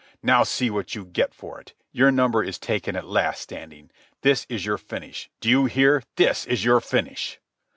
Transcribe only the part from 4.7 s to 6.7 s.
finish. Do you hear? This is